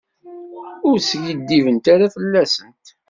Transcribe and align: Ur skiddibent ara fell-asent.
Ur 0.87 0.97
skiddibent 1.07 1.85
ara 1.93 2.07
fell-asent. 2.15 2.85